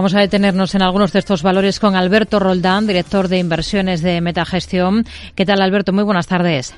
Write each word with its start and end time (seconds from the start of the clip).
Vamos 0.00 0.14
a 0.14 0.20
detenernos 0.20 0.76
en 0.76 0.82
algunos 0.82 1.12
de 1.12 1.18
estos 1.18 1.42
valores 1.42 1.80
con 1.80 1.96
Alberto 1.96 2.38
Roldán, 2.38 2.86
director 2.86 3.26
de 3.26 3.40
inversiones 3.40 4.00
de 4.00 4.20
Metagestión. 4.20 5.04
¿Qué 5.34 5.44
tal, 5.44 5.60
Alberto? 5.60 5.92
Muy 5.92 6.04
buenas 6.04 6.28
tardes. 6.28 6.72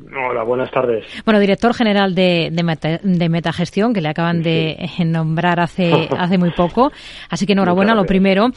Hola, 0.00 0.44
buenas 0.44 0.70
tardes. 0.70 1.04
Bueno, 1.24 1.40
director 1.40 1.74
general 1.74 2.14
de, 2.14 2.50
de, 2.52 3.28
Metagestión, 3.28 3.92
que 3.92 4.00
le 4.00 4.08
acaban 4.08 4.42
de 4.42 4.88
nombrar 5.04 5.58
hace, 5.58 6.08
hace 6.18 6.38
muy 6.38 6.50
poco. 6.52 6.92
Así 7.28 7.46
que 7.46 7.54
enhorabuena, 7.54 7.94
lo 7.94 8.04
primero. 8.04 8.50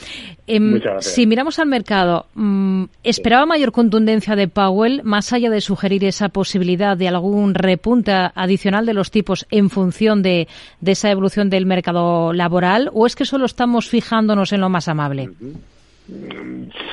Em, 0.45 0.79
si 0.99 1.25
miramos 1.25 1.57
al 1.57 1.67
mercado, 1.67 2.27
mm, 2.35 2.83
¿esperaba 3.03 3.45
mayor 3.45 3.71
contundencia 3.71 4.35
de 4.35 4.47
Powell, 4.47 5.01
más 5.03 5.33
allá 5.33 5.49
de 5.49 5.61
sugerir 5.61 6.05
esa 6.05 6.29
posibilidad 6.29 6.95
de 6.95 7.07
algún 7.07 7.55
repunte 7.55 8.11
adicional 8.11 8.85
de 8.85 8.93
los 8.93 9.09
tipos 9.09 9.47
en 9.49 9.69
función 9.69 10.21
de, 10.21 10.47
esa 10.85 11.09
evolución 11.09 11.49
del 11.49 11.65
mercado 11.65 12.33
laboral? 12.33 12.89
¿O 12.93 13.07
es 13.07 13.15
que 13.15 13.25
solo 13.25 13.45
estamos 13.45 13.89
fijándonos 13.89 14.53
en 14.53 14.61
lo 14.61 14.69
más 14.69 14.87
amable? 14.87 15.29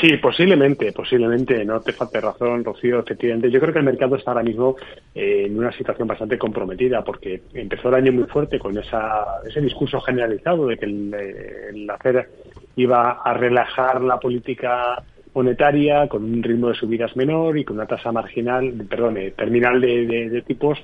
Sí, 0.01 0.17
posiblemente, 0.19 0.93
posiblemente, 0.93 1.65
no 1.65 1.81
te 1.81 1.93
falte 1.93 2.21
razón, 2.21 2.65
Rocío, 2.65 3.01
efectivamente. 3.01 3.51
Yo 3.51 3.59
creo 3.59 3.73
que 3.73 3.81
el 3.81 3.85
mercado 3.85 4.17
está 4.17 4.31
ahora 4.31 4.45
mismo 4.45 4.77
eh, 5.15 5.45
en 5.47 5.59
una 5.59 5.73
situación 5.73 6.07
bastante 6.07 6.39
comprometida 6.39 7.03
porque 7.03 7.43
empezó 7.55 7.89
el 7.89 7.97
año 7.97 8.12
muy 8.12 8.25
fuerte 8.25 8.59
con 8.59 8.79
esa, 8.79 9.41
ese 9.47 9.61
discurso 9.61 10.01
generalizado 10.01 10.67
de 10.69 10.79
que 10.79 10.87
el, 10.87 11.15
el 11.15 11.91
hacer 11.91 12.29
iba 12.77 13.23
a 13.23 13.35
relajar 13.35 14.01
la 14.03 14.21
política 14.21 15.03
monetaria 15.35 16.09
con 16.09 16.23
un 16.25 16.43
ritmo 16.43 16.69
de 16.69 16.75
subidas 16.75 17.17
menor 17.17 17.59
y 17.59 17.65
con 17.65 17.77
una 17.77 17.87
tasa 17.87 18.12
marginal, 18.12 18.73
perdón, 18.89 19.17
eh, 19.17 19.33
terminal 19.33 19.81
de 19.81 20.43
tipos 20.47 20.79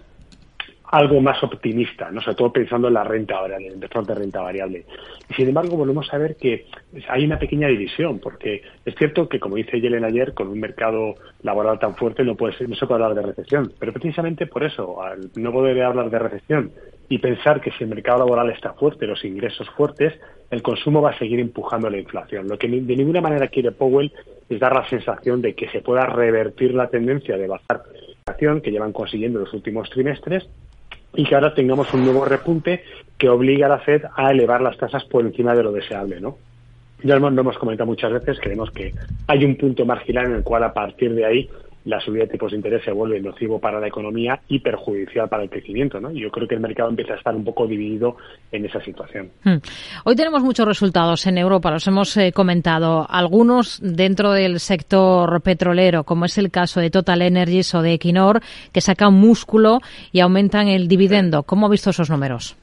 algo 0.95 1.21
más 1.21 1.43
optimista, 1.43 2.09
¿no? 2.13 2.21
sobre 2.21 2.37
todo 2.37 2.53
pensando 2.53 2.87
en 2.87 2.95
la 2.95 3.03
renta 3.03 3.41
variable, 3.41 3.67
en 3.67 3.73
el 3.75 3.81
de 3.81 4.15
renta 4.15 4.41
variable. 4.41 4.87
Y 5.29 5.35
sin 5.35 5.49
embargo, 5.49 5.77
volvemos 5.77 6.13
a 6.15 6.19
ver 6.19 6.37
que 6.37 6.67
hay 7.09 7.25
una 7.25 7.37
pequeña 7.37 7.67
división, 7.67 8.21
porque 8.21 8.63
es 8.85 8.95
cierto 8.95 9.29
que, 9.29 9.41
como 9.41 9.57
dice 9.57 9.81
Yellen 9.81 10.05
ayer, 10.05 10.35
con 10.35 10.47
un 10.47 10.61
mercado 10.61 11.17
laboral 11.43 11.81
tan 11.81 11.97
fuerte 11.97 12.23
no, 12.23 12.37
puede 12.37 12.57
ser, 12.57 12.69
no 12.69 12.77
se 12.77 12.87
puede 12.87 13.03
hablar 13.03 13.17
de 13.17 13.33
recesión. 13.33 13.73
Pero 13.77 13.93
precisamente 13.93 14.47
por 14.47 14.63
eso, 14.63 15.03
al 15.03 15.31
no 15.35 15.51
poder 15.51 15.83
hablar 15.83 16.11
de 16.11 16.19
recesión 16.21 16.71
y 17.09 17.19
pensar 17.19 17.61
que 17.61 17.73
si 17.73 17.83
el 17.83 17.91
mercado 17.91 18.21
laboral 18.21 18.51
está 18.51 18.75
fuerte, 18.75 19.05
los 19.05 19.25
ingresos 19.25 19.69
fuertes, 19.71 20.13
el 20.53 20.63
consumo 20.63 21.03
va 21.03 21.11
a 21.11 21.19
seguir 21.19 21.41
empujando 21.41 21.91
la 21.91 21.99
inflación. 21.99 22.47
Lo 22.47 22.57
que 22.57 22.69
de 22.69 22.97
ninguna 22.97 23.21
manera 23.21 23.49
quiere 23.49 23.73
Powell 23.73 24.13
es 24.49 24.61
dar 24.61 24.73
la 24.73 24.89
sensación 24.89 25.43
de 25.43 25.55
que 25.55 25.69
se 25.71 25.81
pueda 25.81 26.07
revertir 26.07 26.73
la 26.73 26.87
tendencia 26.87 27.37
de 27.37 27.49
bajar 27.49 27.83
la 27.93 28.33
inflación 28.33 28.61
que 28.61 28.71
llevan 28.71 28.93
consiguiendo 28.93 29.41
los 29.41 29.53
últimos 29.53 29.91
trimestres 29.91 30.49
y 31.17 31.25
que 31.25 31.35
ahora 31.35 31.55
tengamos 31.55 31.93
un 31.95 32.05
nuevo 32.05 32.25
repunte 32.25 32.83
que 33.19 33.29
obliga 33.29 33.67
a 33.67 33.71
la 33.71 33.79
Fed 33.79 34.03
a 34.17 34.31
elevar 34.31 34.61
las 34.61 34.77
tasas 34.77 35.05
por 35.05 35.25
encima 35.25 35.55
de 35.55 35.63
lo 35.63 35.73
deseable, 35.73 36.21
¿no? 36.21 36.39
Ya 37.03 37.17
lo 37.19 37.29
hemos 37.29 37.59
comentado 37.59 37.87
muchas 37.87 38.13
veces, 38.13 38.39
creemos 38.41 38.71
que 38.71 38.93
hay 39.27 39.45
un 39.45 39.57
punto 39.57 39.85
marginal 39.85 40.27
en 40.27 40.37
el 40.37 40.43
cual 40.43 40.65
a 40.65 40.73
partir 40.73 41.15
de 41.15 41.25
ahí 41.25 41.51
la 41.85 42.01
subida 42.01 42.25
de 42.25 42.31
tipos 42.31 42.51
de 42.51 42.57
interés 42.57 42.83
se 42.85 42.93
vuelve 42.93 43.21
nocivo 43.21 43.59
para 43.59 43.79
la 43.79 43.89
economía 43.89 44.41
y 44.49 44.59
perjudicial 44.59 45.29
para 45.29 45.43
el 45.43 45.51
crecimiento. 45.51 46.01
¿no? 46.01 46.11
Yo 46.11 46.31
creo 46.31 46.49
que 46.49 46.55
el 46.55 46.61
mercado 46.61 46.89
empieza 46.89 47.15
a 47.15 47.17
estar 47.17 47.35
un 47.35 47.45
poco 47.45 47.67
dividido 47.67 48.17
en 48.51 48.65
esa 48.65 48.81
situación. 48.83 49.31
Hmm. 49.45 49.59
Hoy 50.05 50.17
tenemos 50.17 50.43
muchos 50.43 50.67
resultados 50.67 51.27
en 51.27 51.39
Europa, 51.39 51.71
los 51.71 51.87
hemos 51.87 52.17
eh, 52.17 52.33
comentado. 52.33 53.07
Algunos 53.09 53.81
dentro 53.83 54.33
del 54.33 54.61
sector 54.61 55.43
petrolero, 55.43 56.05
como 56.05 56.25
es 56.25 56.39
el 56.39 56.51
caso 56.51 56.81
de 56.81 56.91
Total 56.91 57.23
Energies 57.23 57.75
o 57.75 57.83
de 57.83 57.95
Equinor, 57.95 58.41
que 58.73 58.81
sacan 58.81 59.15
músculo 59.15 59.81
y 60.13 60.21
aumentan 60.21 60.69
el 60.69 60.89
dividendo. 60.89 61.43
¿Cómo 61.43 61.67
ha 61.67 61.71
visto 61.71 61.91
esos 61.91 62.11
números? 62.11 62.57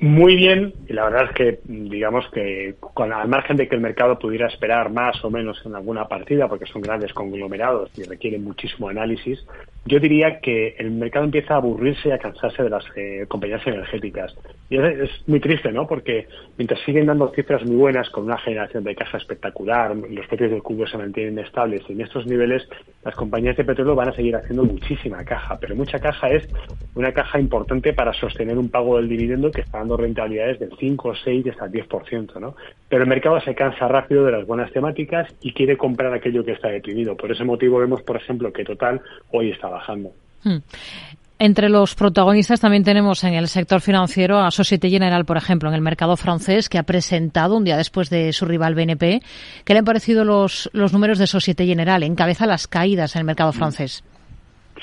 Muy 0.00 0.36
bien 0.36 0.74
y 0.88 0.92
la 0.92 1.04
verdad 1.04 1.24
es 1.30 1.32
que 1.32 1.60
digamos 1.64 2.24
que 2.32 2.74
al 2.96 3.28
margen 3.28 3.56
de 3.56 3.68
que 3.68 3.74
el 3.74 3.80
mercado 3.80 4.18
pudiera 4.18 4.46
esperar 4.46 4.90
más 4.90 5.24
o 5.24 5.30
menos 5.30 5.60
en 5.64 5.74
alguna 5.74 6.06
partida 6.06 6.48
porque 6.48 6.66
son 6.66 6.82
grandes 6.82 7.12
conglomerados 7.12 7.90
y 7.96 8.04
requieren 8.04 8.44
muchísimo 8.44 8.88
análisis 8.88 9.44
yo 9.86 10.00
diría 10.00 10.40
que 10.40 10.76
el 10.78 10.90
mercado 10.90 11.26
empieza 11.26 11.54
a 11.54 11.56
aburrirse 11.58 12.08
y 12.08 12.12
a 12.12 12.18
cansarse 12.18 12.62
de 12.62 12.70
las 12.70 12.84
eh, 12.96 13.26
compañías 13.28 13.66
energéticas. 13.66 14.34
Y 14.70 14.78
es, 14.78 15.10
muy 15.26 15.40
triste, 15.40 15.70
¿no? 15.72 15.86
Porque 15.86 16.26
mientras 16.56 16.80
siguen 16.80 17.06
dando 17.06 17.30
cifras 17.34 17.64
muy 17.64 17.76
buenas, 17.76 18.08
con 18.10 18.24
una 18.24 18.38
generación 18.38 18.84
de 18.84 18.94
caja 18.94 19.18
espectacular, 19.18 19.94
los 19.94 20.26
precios 20.26 20.50
del 20.50 20.62
cubo 20.62 20.86
se 20.86 20.96
mantienen 20.96 21.38
estables 21.38 21.82
en 21.88 22.00
estos 22.00 22.26
niveles 22.26 22.66
las 23.04 23.14
compañías 23.14 23.56
de 23.56 23.64
petróleo 23.64 23.94
van 23.94 24.08
a 24.08 24.14
seguir 24.14 24.34
haciendo 24.34 24.64
muchísima 24.64 25.22
caja. 25.24 25.58
Pero 25.60 25.76
mucha 25.76 25.98
caja 25.98 26.28
es 26.28 26.48
una 26.94 27.12
caja 27.12 27.38
importante 27.38 27.92
para 27.92 28.14
sostener 28.14 28.56
un 28.56 28.70
pago 28.70 28.96
del 28.96 29.08
dividendo 29.08 29.50
que 29.50 29.60
está 29.60 29.78
dando 29.78 29.96
rentabilidades 29.98 30.58
del 30.58 30.70
5, 30.78 31.14
6 31.22 31.46
y 31.46 31.50
hasta 31.50 31.66
el 31.66 31.72
10%, 31.72 32.40
¿no? 32.40 32.56
Pero 32.88 33.02
el 33.02 33.08
mercado 33.08 33.38
se 33.40 33.54
cansa 33.54 33.88
rápido 33.88 34.24
de 34.24 34.32
las 34.32 34.46
buenas 34.46 34.72
temáticas 34.72 35.28
y 35.42 35.52
quiere 35.52 35.76
comprar 35.76 36.14
aquello 36.14 36.44
que 36.44 36.52
está 36.52 36.68
deprimido. 36.68 37.16
Por 37.16 37.30
ese 37.30 37.44
motivo 37.44 37.78
vemos, 37.78 38.02
por 38.02 38.16
ejemplo, 38.16 38.52
que 38.52 38.64
Total 38.64 39.02
hoy 39.30 39.50
está 39.50 39.68
bajando. 39.74 40.12
Hmm. 40.42 40.58
Entre 41.38 41.68
los 41.68 41.96
protagonistas 41.96 42.60
también 42.60 42.84
tenemos 42.84 43.24
en 43.24 43.34
el 43.34 43.48
sector 43.48 43.80
financiero 43.80 44.38
a 44.38 44.50
Societe 44.50 44.88
General, 44.88 45.24
por 45.24 45.36
ejemplo, 45.36 45.68
en 45.68 45.74
el 45.74 45.80
mercado 45.80 46.16
francés, 46.16 46.68
que 46.68 46.78
ha 46.78 46.84
presentado 46.84 47.56
un 47.56 47.64
día 47.64 47.76
después 47.76 48.08
de 48.08 48.32
su 48.32 48.46
rival 48.46 48.74
BNP. 48.76 49.20
¿Qué 49.64 49.72
le 49.72 49.80
han 49.80 49.84
parecido 49.84 50.24
los, 50.24 50.70
los 50.72 50.92
números 50.92 51.18
de 51.18 51.26
Societe 51.26 51.66
General? 51.66 52.04
Encabeza 52.04 52.46
las 52.46 52.68
caídas 52.68 53.16
en 53.16 53.20
el 53.20 53.26
mercado 53.26 53.52
francés. 53.52 54.04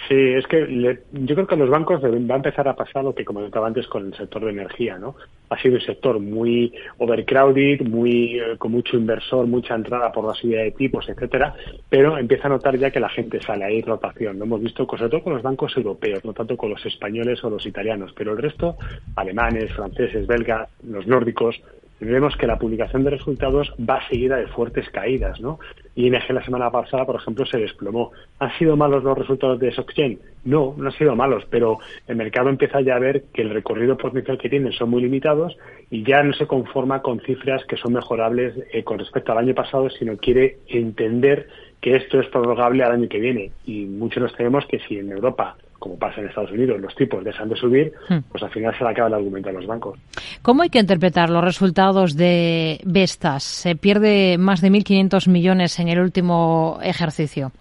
Sí, 0.07 0.15
es 0.15 0.45
que 0.47 0.99
yo 1.11 1.35
creo 1.35 1.47
que 1.47 1.55
a 1.55 1.57
los 1.57 1.69
bancos 1.69 2.03
va 2.03 2.33
a 2.33 2.37
empezar 2.37 2.67
a 2.67 2.75
pasar 2.75 3.03
lo 3.03 3.15
que 3.15 3.23
comentaba 3.23 3.67
antes 3.67 3.87
con 3.87 4.07
el 4.07 4.15
sector 4.15 4.43
de 4.43 4.51
energía, 4.51 4.97
¿no? 4.97 5.15
Ha 5.51 5.61
sido 5.61 5.75
un 5.75 5.81
sector 5.81 6.19
muy 6.19 6.73
overcrowded, 6.97 7.81
muy 7.81 8.39
eh, 8.39 8.57
con 8.57 8.71
mucho 8.71 8.97
inversor, 8.97 9.45
mucha 9.47 9.75
entrada 9.75 10.11
por 10.11 10.25
la 10.25 10.33
subida 10.33 10.61
de 10.61 10.71
tipos, 10.71 11.07
etcétera, 11.09 11.53
pero 11.89 12.17
empieza 12.17 12.47
a 12.47 12.51
notar 12.51 12.77
ya 12.77 12.89
que 12.89 13.01
la 13.01 13.09
gente 13.09 13.41
sale, 13.41 13.65
hay 13.65 13.81
rotación. 13.81 14.39
Lo 14.39 14.45
hemos 14.45 14.61
visto 14.61 14.85
sobre 14.85 15.09
todo 15.09 15.23
con 15.23 15.33
los 15.33 15.43
bancos 15.43 15.75
europeos, 15.75 16.23
no 16.23 16.33
tanto 16.33 16.55
con 16.55 16.69
los 16.69 16.85
españoles 16.85 17.43
o 17.43 17.49
los 17.49 17.65
italianos, 17.65 18.13
pero 18.15 18.31
el 18.31 18.37
resto, 18.37 18.77
alemanes, 19.15 19.71
franceses, 19.73 20.25
belgas, 20.25 20.69
los 20.83 21.05
nórdicos, 21.05 21.61
vemos 22.05 22.35
que 22.35 22.47
la 22.47 22.57
publicación 22.57 23.03
de 23.03 23.11
resultados 23.11 23.73
va 23.79 24.07
seguida 24.07 24.37
de 24.37 24.47
fuertes 24.47 24.89
caídas, 24.89 25.39
¿no? 25.39 25.59
ING 25.95 26.17
la 26.29 26.43
semana 26.43 26.71
pasada, 26.71 27.05
por 27.05 27.17
ejemplo, 27.17 27.45
se 27.45 27.59
desplomó. 27.59 28.11
¿Han 28.39 28.51
sido 28.57 28.75
malos 28.75 29.03
los 29.03 29.17
resultados 29.17 29.59
de 29.59 29.71
SocGen? 29.71 30.19
No, 30.45 30.73
no 30.77 30.87
han 30.87 30.93
sido 30.93 31.15
malos, 31.15 31.45
pero 31.49 31.77
el 32.07 32.15
mercado 32.15 32.49
empieza 32.49 32.81
ya 32.81 32.95
a 32.95 32.99
ver 32.99 33.25
que 33.33 33.41
el 33.41 33.51
recorrido 33.51 33.97
potencial 33.97 34.37
que 34.37 34.49
tienen 34.49 34.71
son 34.71 34.89
muy 34.89 35.01
limitados 35.01 35.55
y 35.89 36.03
ya 36.03 36.23
no 36.23 36.33
se 36.33 36.47
conforma 36.47 37.01
con 37.01 37.19
cifras 37.19 37.63
que 37.65 37.77
son 37.77 37.93
mejorables 37.93 38.55
eh, 38.71 38.83
con 38.83 38.97
respecto 38.97 39.31
al 39.31 39.39
año 39.39 39.53
pasado, 39.53 39.89
sino 39.89 40.17
quiere 40.17 40.57
entender 40.67 41.47
que 41.81 41.95
esto 41.95 42.19
es 42.19 42.27
prorrogable 42.29 42.83
al 42.83 42.93
año 42.93 43.09
que 43.09 43.19
viene. 43.19 43.51
Y 43.65 43.85
muchos 43.85 44.23
nos 44.23 44.35
tememos 44.35 44.65
que 44.65 44.79
si 44.79 44.97
en 44.97 45.11
Europa 45.11 45.57
como 45.81 45.97
pasa 45.97 46.21
en 46.21 46.27
Estados 46.27 46.51
Unidos, 46.51 46.79
los 46.79 46.93
tipos 46.93 47.23
dejan 47.23 47.49
de 47.49 47.55
subir, 47.55 47.91
hmm. 48.07 48.19
pues 48.29 48.43
al 48.43 48.51
final 48.51 48.77
se 48.77 48.83
le 48.83 48.91
acaba 48.91 49.07
el 49.07 49.15
argumento 49.15 49.49
a 49.49 49.51
los 49.51 49.65
bancos. 49.65 49.97
¿Cómo 50.43 50.61
hay 50.61 50.69
que 50.69 50.77
interpretar 50.77 51.31
los 51.31 51.43
resultados 51.43 52.15
de 52.15 52.79
Vestas? 52.85 53.41
Se 53.41 53.75
pierde 53.75 54.37
más 54.37 54.61
de 54.61 54.69
1.500 54.69 55.27
millones 55.27 55.79
en 55.79 55.87
el 55.87 55.99
último 55.99 56.77
ejercicio. 56.83 57.51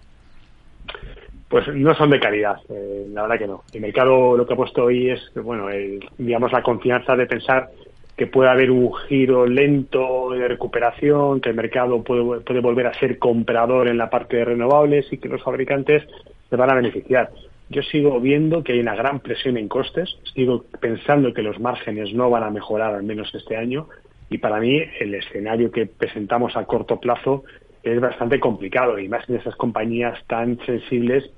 Pues 1.49 1.67
no 1.73 1.95
son 1.95 2.11
de 2.11 2.19
calidad, 2.19 2.57
eh, 2.69 3.07
la 3.11 3.23
verdad 3.23 3.39
que 3.39 3.47
no. 3.47 3.63
El 3.73 3.81
mercado 3.81 4.37
lo 4.37 4.45
que 4.45 4.53
ha 4.53 4.57
puesto 4.57 4.83
hoy 4.83 5.09
es, 5.09 5.19
bueno, 5.43 5.65
digamos, 6.19 6.51
la 6.51 6.61
confianza 6.61 7.15
de 7.15 7.25
pensar 7.25 7.69
que 8.15 8.27
puede 8.27 8.51
haber 8.51 8.69
un 8.69 8.93
giro 9.09 9.47
lento 9.47 10.29
de 10.29 10.47
recuperación, 10.47 11.41
que 11.41 11.49
el 11.49 11.55
mercado 11.55 12.03
puede, 12.03 12.41
puede 12.41 12.59
volver 12.59 12.85
a 12.85 12.93
ser 12.93 13.17
comprador 13.17 13.87
en 13.87 13.97
la 13.97 14.11
parte 14.11 14.37
de 14.37 14.45
renovables 14.45 15.11
y 15.11 15.17
que 15.17 15.27
los 15.27 15.41
fabricantes 15.41 16.03
se 16.51 16.55
van 16.55 16.69
a 16.69 16.75
beneficiar 16.75 17.31
yo 17.71 17.81
sigo 17.83 18.19
viendo 18.19 18.63
que 18.63 18.73
hay 18.73 18.79
una 18.79 18.95
gran 18.95 19.21
presión 19.21 19.57
en 19.57 19.67
costes, 19.67 20.17
sigo 20.33 20.65
pensando 20.79 21.33
que 21.33 21.41
los 21.41 21.59
márgenes 21.59 22.13
no 22.13 22.29
van 22.29 22.43
a 22.43 22.49
mejorar 22.49 22.93
al 22.93 23.03
menos 23.03 23.33
este 23.33 23.55
año 23.55 23.87
y 24.29 24.37
para 24.37 24.59
mí 24.59 24.81
el 24.99 25.15
escenario 25.15 25.71
que 25.71 25.85
presentamos 25.85 26.55
a 26.55 26.65
corto 26.65 26.99
plazo 26.99 27.43
es 27.83 27.99
bastante 27.99 28.39
complicado 28.39 28.99
y 28.99 29.07
más 29.07 29.27
en 29.29 29.37
esas 29.37 29.55
compañías 29.55 30.19
tan 30.27 30.59
sensibles 30.65 31.29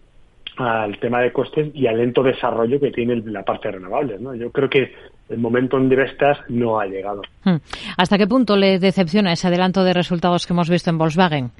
al 0.57 0.99
tema 0.99 1.21
de 1.21 1.31
costes 1.31 1.71
y 1.73 1.87
al 1.87 1.97
lento 1.97 2.21
desarrollo 2.21 2.79
que 2.79 2.91
tiene 2.91 3.15
la 3.25 3.43
parte 3.43 3.69
de 3.69 3.75
renovables. 3.75 4.19
¿no? 4.19 4.35
Yo 4.35 4.51
creo 4.51 4.69
que 4.69 4.93
el 5.29 5.37
momento 5.37 5.77
en 5.77 5.89
Vestas 5.89 6.37
no 6.49 6.79
ha 6.79 6.85
llegado. 6.85 7.21
Hmm. 7.43 7.57
¿Hasta 7.97 8.17
qué 8.17 8.27
punto 8.27 8.55
le 8.57 8.79
decepciona 8.79 9.33
ese 9.33 9.47
adelanto 9.47 9.83
de 9.83 9.93
resultados 9.93 10.45
que 10.45 10.53
hemos 10.53 10.69
visto 10.69 10.89
en 10.89 10.97
Volkswagen? 10.97 11.51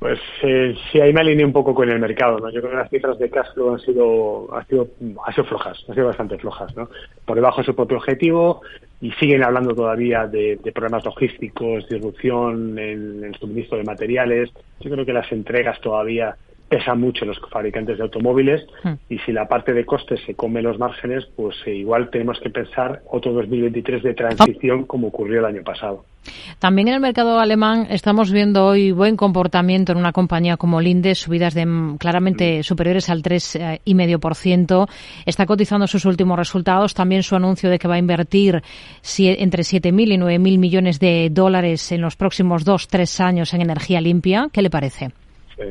Pues 0.00 0.18
eh, 0.42 0.74
sí, 0.90 0.98
ahí 0.98 1.12
me 1.12 1.20
alineé 1.20 1.44
un 1.44 1.52
poco 1.52 1.74
con 1.74 1.90
el 1.90 2.00
mercado, 2.00 2.38
¿no? 2.38 2.48
Yo 2.48 2.60
creo 2.62 2.70
que 2.70 2.78
las 2.78 2.88
cifras 2.88 3.18
de 3.18 3.28
cash 3.28 3.48
han 3.54 3.78
sido, 3.80 4.48
han 4.56 4.66
sido, 4.66 4.88
han 5.26 5.34
sido 5.34 5.44
flojas, 5.44 5.84
han 5.86 5.94
sido 5.94 6.06
bastante 6.06 6.38
flojas, 6.38 6.74
¿no? 6.74 6.88
Por 7.26 7.36
debajo 7.36 7.58
de 7.58 7.66
su 7.66 7.76
propio 7.76 7.98
objetivo 7.98 8.62
y 9.02 9.12
siguen 9.12 9.44
hablando 9.44 9.74
todavía 9.74 10.26
de, 10.26 10.58
problemas 10.74 11.04
logísticos, 11.04 11.86
disrupción 11.86 12.78
en 12.78 13.24
el 13.24 13.34
suministro 13.34 13.76
de 13.76 13.84
materiales. 13.84 14.50
Yo 14.80 14.90
creo 14.90 15.04
que 15.04 15.12
las 15.12 15.30
entregas 15.32 15.78
todavía 15.82 16.34
pesa 16.70 16.94
mucho 16.94 17.24
en 17.24 17.30
los 17.30 17.40
fabricantes 17.50 17.98
de 17.98 18.04
automóviles 18.04 18.64
hmm. 18.84 18.92
y 19.08 19.18
si 19.18 19.32
la 19.32 19.48
parte 19.48 19.72
de 19.72 19.84
costes 19.84 20.20
se 20.24 20.34
come 20.34 20.62
los 20.62 20.78
márgenes, 20.78 21.26
pues 21.36 21.56
eh, 21.66 21.74
igual 21.74 22.10
tenemos 22.10 22.38
que 22.38 22.48
pensar 22.48 23.02
otro 23.10 23.32
2023 23.32 24.02
de 24.04 24.14
transición 24.14 24.84
como 24.84 25.08
ocurrió 25.08 25.40
el 25.40 25.46
año 25.46 25.62
pasado. 25.64 26.04
También 26.58 26.88
en 26.88 26.94
el 26.94 27.00
mercado 27.00 27.40
alemán 27.40 27.88
estamos 27.90 28.30
viendo 28.30 28.66
hoy 28.66 28.92
buen 28.92 29.16
comportamiento 29.16 29.92
en 29.92 29.98
una 29.98 30.12
compañía 30.12 30.56
como 30.56 30.80
Linde, 30.80 31.14
subidas 31.14 31.54
de 31.54 31.66
mm, 31.66 31.96
claramente 31.96 32.60
mm. 32.60 32.62
superiores 32.62 33.10
al 33.10 33.22
3,5%. 33.22 34.84
Eh, 34.86 35.22
Está 35.26 35.46
cotizando 35.46 35.86
sus 35.86 36.04
últimos 36.04 36.38
resultados. 36.38 36.94
También 36.94 37.22
su 37.22 37.34
anuncio 37.34 37.68
de 37.70 37.78
que 37.78 37.88
va 37.88 37.94
a 37.94 37.98
invertir 37.98 38.62
entre 39.18 39.62
7.000 39.62 40.12
y 40.12 40.18
9.000 40.18 40.58
millones 40.58 41.00
de 41.00 41.30
dólares 41.30 41.90
en 41.90 42.02
los 42.02 42.16
próximos 42.16 42.64
dos, 42.64 42.86
tres 42.86 43.20
años 43.20 43.54
en 43.54 43.62
energía 43.62 44.00
limpia. 44.00 44.48
¿Qué 44.52 44.62
le 44.62 44.70
parece? 44.70 45.10
Sí, 45.56 45.64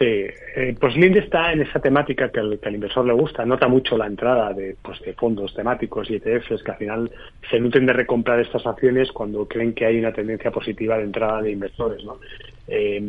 eh, 0.00 0.76
pues 0.78 0.96
Linde 0.96 1.20
está 1.20 1.52
en 1.52 1.62
esa 1.62 1.80
temática 1.80 2.30
que 2.30 2.40
al, 2.40 2.58
inversor 2.74 3.06
le 3.06 3.12
gusta. 3.12 3.44
Nota 3.44 3.68
mucho 3.68 3.96
la 3.96 4.06
entrada 4.06 4.52
de, 4.52 4.76
pues, 4.82 5.00
de 5.00 5.14
fondos 5.14 5.54
temáticos 5.54 6.10
y 6.10 6.16
ETFs 6.16 6.62
que 6.62 6.70
al 6.70 6.76
final 6.76 7.10
se 7.50 7.58
nutren 7.60 7.86
de 7.86 7.92
recomprar 7.92 8.40
estas 8.40 8.66
acciones 8.66 9.10
cuando 9.12 9.46
creen 9.46 9.74
que 9.74 9.86
hay 9.86 9.98
una 9.98 10.12
tendencia 10.12 10.50
positiva 10.50 10.98
de 10.98 11.04
entrada 11.04 11.42
de 11.42 11.52
inversores. 11.52 12.04
¿no? 12.04 12.18
Eh, 12.68 13.00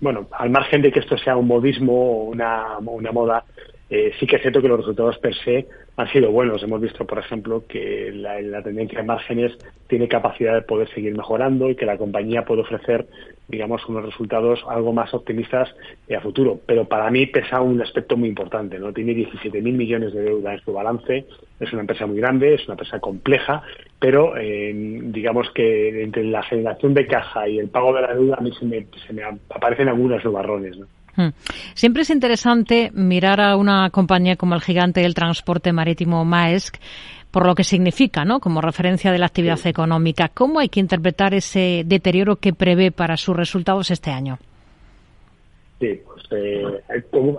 bueno, 0.00 0.26
al 0.32 0.50
margen 0.50 0.82
de 0.82 0.90
que 0.90 1.00
esto 1.00 1.16
sea 1.18 1.36
un 1.36 1.46
modismo 1.46 1.92
o 1.92 2.24
una 2.24 2.78
moda, 2.80 3.44
eh, 3.94 4.10
sí 4.18 4.26
que 4.26 4.36
es 4.36 4.42
cierto 4.42 4.62
que 4.62 4.68
los 4.68 4.78
resultados 4.78 5.18
per 5.18 5.34
se 5.34 5.66
han 5.98 6.08
sido 6.08 6.30
buenos. 6.30 6.62
Hemos 6.62 6.80
visto, 6.80 7.06
por 7.06 7.18
ejemplo, 7.18 7.64
que 7.68 8.10
la, 8.10 8.62
tendencia 8.62 9.00
en 9.00 9.06
márgenes 9.06 9.52
tiene 9.86 10.08
capacidad 10.08 10.54
de 10.54 10.62
poder 10.62 10.88
seguir 10.94 11.14
mejorando 11.14 11.68
y 11.68 11.76
que 11.76 11.84
la 11.84 11.98
compañía 11.98 12.46
puede 12.46 12.62
ofrecer, 12.62 13.06
digamos, 13.48 13.86
unos 13.90 14.06
resultados 14.06 14.64
algo 14.66 14.94
más 14.94 15.12
optimistas 15.12 15.68
a 16.10 16.20
futuro. 16.22 16.58
Pero 16.64 16.86
para 16.86 17.10
mí 17.10 17.26
pesa 17.26 17.60
un 17.60 17.82
aspecto 17.82 18.16
muy 18.16 18.30
importante. 18.30 18.78
no 18.78 18.94
Tiene 18.94 19.12
17.000 19.12 19.60
millones 19.60 20.14
de 20.14 20.22
deuda 20.22 20.54
en 20.54 20.60
su 20.60 20.72
balance. 20.72 21.26
Es 21.60 21.70
una 21.74 21.82
empresa 21.82 22.06
muy 22.06 22.16
grande, 22.16 22.54
es 22.54 22.64
una 22.64 22.72
empresa 22.72 22.98
compleja, 22.98 23.62
pero 23.98 24.38
eh, 24.38 24.72
digamos 24.74 25.50
que 25.50 26.02
entre 26.02 26.24
la 26.24 26.42
generación 26.44 26.94
de 26.94 27.06
caja 27.06 27.46
y 27.46 27.58
el 27.58 27.68
pago 27.68 27.92
de 27.92 28.00
la 28.00 28.14
deuda 28.14 28.36
a 28.38 28.40
mí 28.40 28.52
se 28.58 28.64
me, 28.64 28.86
se 29.06 29.12
me 29.12 29.22
aparecen 29.22 29.88
algunos 29.88 30.24
nubarrones. 30.24 30.78
¿no? 30.78 30.86
Hmm. 31.16 31.28
Siempre 31.74 32.02
es 32.02 32.10
interesante 32.10 32.90
mirar 32.94 33.40
a 33.40 33.56
una 33.56 33.90
compañía 33.90 34.36
como 34.36 34.54
el 34.54 34.62
gigante 34.62 35.00
del 35.00 35.14
transporte 35.14 35.72
marítimo 35.72 36.24
Maersk 36.24 36.76
por 37.32 37.46
lo 37.46 37.54
que 37.54 37.64
significa, 37.64 38.24
¿no? 38.24 38.38
Como 38.40 38.60
referencia 38.60 39.10
de 39.10 39.18
la 39.18 39.26
actividad 39.26 39.58
económica. 39.66 40.28
¿Cómo 40.28 40.60
hay 40.60 40.68
que 40.68 40.80
interpretar 40.80 41.32
ese 41.32 41.82
deterioro 41.86 42.36
que 42.36 42.52
prevé 42.52 42.92
para 42.92 43.16
sus 43.16 43.34
resultados 43.34 43.90
este 43.90 44.10
año? 44.10 44.38
Sí, 45.80 45.98
pues 46.06 46.22
eh, 46.30 46.62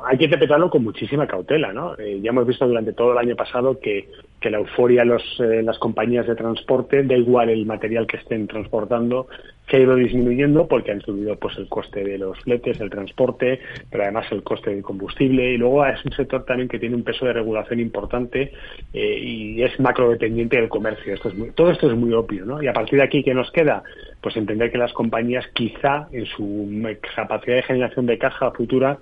hay 0.04 0.18
que 0.18 0.26
interpretarlo 0.26 0.70
con 0.70 0.84
muchísima 0.84 1.28
cautela, 1.28 1.72
¿no? 1.72 1.98
Eh, 1.98 2.20
ya 2.22 2.32
hemos 2.32 2.46
visto 2.46 2.68
durante 2.68 2.92
todo 2.92 3.14
el 3.14 3.20
año 3.20 3.36
pasado 3.36 3.80
que, 3.80 4.10
que 4.44 4.50
la 4.50 4.58
euforia 4.58 5.06
los, 5.06 5.24
eh, 5.40 5.64
las 5.64 5.80
compañías 5.80 6.28
de 6.28 6.36
transporte, 6.36 7.02
da 7.04 7.16
igual 7.16 7.50
el 7.50 7.66
material 7.66 8.06
que 8.06 8.18
estén 8.18 8.46
transportando, 8.46 9.28
que 9.66 9.78
ha 9.78 9.80
ido 9.80 9.96
disminuyendo 9.96 10.68
porque 10.68 10.92
han 10.92 11.00
subido 11.00 11.38
pues 11.38 11.58
el 11.58 11.70
coste 11.70 12.04
de 12.04 12.18
los 12.18 12.38
fletes, 12.42 12.82
el 12.82 12.90
transporte, 12.90 13.62
pero 13.90 14.04
además 14.04 14.26
el 14.32 14.44
coste 14.44 14.72
del 14.72 14.84
combustible 14.84 15.54
y 15.54 15.58
luego 15.58 15.86
es 15.86 16.04
un 16.04 16.12
sector 16.12 16.44
también 16.44 16.68
que 16.68 16.78
tiene 16.78 16.98
un 16.98 17.06
peso 17.06 17.26
de 17.26 17.32
regulación 17.32 17.80
importante 17.80 18.52
eh, 18.94 19.18
y 19.18 19.64
es 19.64 19.80
macro 19.80 20.10
dependiente 20.10 20.58
del 20.58 20.68
comercio. 20.68 21.14
Esto 21.14 21.30
es 21.30 21.56
todo 21.56 21.72
esto 21.72 21.90
es 21.90 21.98
muy 21.98 22.12
obvio, 22.12 22.46
¿no? 22.46 22.62
Y 22.62 22.68
a 22.68 22.74
partir 22.74 23.00
de 23.00 23.06
aquí, 23.06 23.24
¿qué 23.24 23.34
nos 23.34 23.50
queda? 23.52 23.82
Pues 24.20 24.36
entender 24.36 24.74
que 24.74 24.78
las 24.78 24.92
compañías 24.92 25.46
quizá 25.54 26.10
en 26.12 26.26
su 26.26 26.70
capacidad 27.16 27.56
de 27.56 27.64
generación 27.64 28.06
de 28.08 28.18
caja 28.18 28.52
futura 28.52 29.00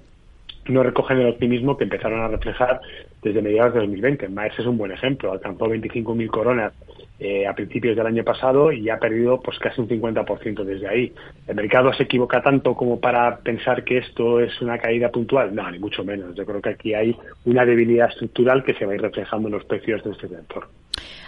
no 0.71 0.83
recogen 0.83 1.19
el 1.19 1.27
optimismo 1.27 1.77
que 1.77 1.83
empezaron 1.83 2.21
a 2.21 2.27
reflejar 2.27 2.81
desde 3.21 3.41
mediados 3.41 3.73
de 3.73 3.81
2020. 3.81 4.29
Maes 4.29 4.57
es 4.57 4.65
un 4.65 4.77
buen 4.77 4.91
ejemplo, 4.91 5.31
alcanzó 5.31 5.65
25.000 5.67 6.27
coronas 6.27 6.73
eh, 7.19 7.45
a 7.45 7.53
principios 7.53 7.95
del 7.95 8.07
año 8.07 8.23
pasado 8.23 8.71
y 8.71 8.89
ha 8.89 8.97
perdido 8.97 9.39
pues 9.39 9.59
casi 9.59 9.79
un 9.79 9.87
50% 9.87 10.63
desde 10.63 10.87
ahí. 10.87 11.13
¿El 11.47 11.55
mercado 11.55 11.93
se 11.93 12.03
equivoca 12.03 12.41
tanto 12.41 12.73
como 12.73 12.99
para 12.99 13.37
pensar 13.37 13.83
que 13.83 13.99
esto 13.99 14.39
es 14.39 14.59
una 14.61 14.79
caída 14.79 15.09
puntual? 15.09 15.53
No, 15.53 15.69
ni 15.69 15.77
mucho 15.77 16.03
menos. 16.03 16.33
Yo 16.35 16.45
creo 16.45 16.61
que 16.61 16.69
aquí 16.69 16.93
hay 16.93 17.15
una 17.45 17.63
debilidad 17.63 18.09
estructural 18.09 18.63
que 18.63 18.73
se 18.73 18.85
va 18.85 18.93
a 18.93 18.95
ir 18.95 19.01
reflejando 19.01 19.49
en 19.49 19.53
los 19.53 19.65
precios 19.65 20.03
de 20.03 20.11
este 20.11 20.27
sector. 20.29 20.67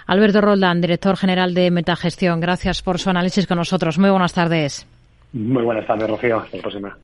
Alberto 0.07 0.41
Roldán, 0.41 0.81
director 0.81 1.15
general 1.15 1.53
de 1.53 1.71
Metagestión, 1.71 2.39
gracias 2.39 2.81
por 2.81 2.99
su 2.99 3.09
análisis 3.09 3.47
con 3.47 3.57
nosotros. 3.57 3.99
Muy 3.99 4.09
buenas 4.09 4.33
tardes. 4.33 4.87
Muy 5.33 5.63
buenas 5.63 5.85
tardes, 5.87 6.09
Rocío. 6.09 6.39
Hasta 6.39 6.57
la 6.57 6.61
próxima. 6.61 6.97